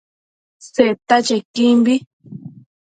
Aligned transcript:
Seta 0.71 1.15
chequimbi 1.25 1.95